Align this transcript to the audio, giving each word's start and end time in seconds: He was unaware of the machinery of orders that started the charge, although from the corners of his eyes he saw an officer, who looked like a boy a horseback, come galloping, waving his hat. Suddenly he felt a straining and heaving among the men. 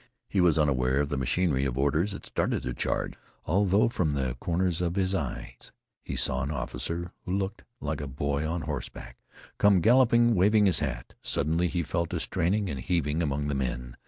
He 0.27 0.41
was 0.41 0.57
unaware 0.57 0.99
of 0.99 1.09
the 1.09 1.15
machinery 1.17 1.63
of 1.63 1.77
orders 1.77 2.13
that 2.13 2.25
started 2.25 2.63
the 2.63 2.73
charge, 2.73 3.13
although 3.45 3.87
from 3.87 4.13
the 4.13 4.33
corners 4.39 4.81
of 4.81 4.95
his 4.95 5.13
eyes 5.13 5.71
he 6.01 6.15
saw 6.15 6.41
an 6.41 6.49
officer, 6.49 7.11
who 7.23 7.31
looked 7.37 7.61
like 7.79 8.01
a 8.01 8.07
boy 8.07 8.43
a 8.51 8.57
horseback, 8.65 9.17
come 9.59 9.79
galloping, 9.79 10.33
waving 10.33 10.65
his 10.65 10.79
hat. 10.79 11.13
Suddenly 11.21 11.67
he 11.67 11.83
felt 11.83 12.15
a 12.15 12.19
straining 12.19 12.67
and 12.67 12.79
heaving 12.79 13.21
among 13.21 13.47
the 13.47 13.53
men. 13.53 13.95